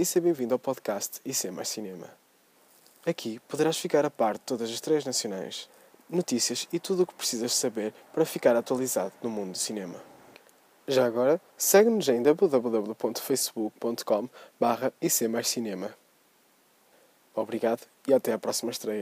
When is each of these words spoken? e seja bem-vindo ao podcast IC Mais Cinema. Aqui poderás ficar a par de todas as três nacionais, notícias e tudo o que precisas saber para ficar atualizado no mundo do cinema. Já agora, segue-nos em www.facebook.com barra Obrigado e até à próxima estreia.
e 0.00 0.04
seja 0.06 0.24
bem-vindo 0.24 0.54
ao 0.54 0.58
podcast 0.58 1.20
IC 1.26 1.50
Mais 1.50 1.68
Cinema. 1.68 2.08
Aqui 3.04 3.38
poderás 3.40 3.76
ficar 3.76 4.02
a 4.02 4.10
par 4.10 4.38
de 4.38 4.40
todas 4.40 4.70
as 4.70 4.80
três 4.80 5.04
nacionais, 5.04 5.68
notícias 6.08 6.66
e 6.72 6.80
tudo 6.80 7.02
o 7.02 7.06
que 7.06 7.12
precisas 7.12 7.52
saber 7.52 7.92
para 8.10 8.24
ficar 8.24 8.56
atualizado 8.56 9.12
no 9.22 9.28
mundo 9.28 9.52
do 9.52 9.58
cinema. 9.58 10.02
Já 10.88 11.04
agora, 11.04 11.38
segue-nos 11.54 12.08
em 12.08 12.22
www.facebook.com 12.22 14.28
barra 14.58 14.90
Obrigado 17.34 17.86
e 18.08 18.14
até 18.14 18.32
à 18.32 18.38
próxima 18.38 18.70
estreia. 18.70 18.98